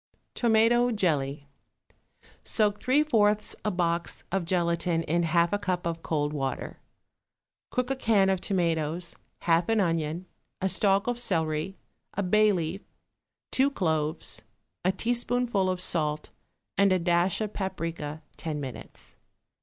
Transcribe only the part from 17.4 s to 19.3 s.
paprica ten minutes.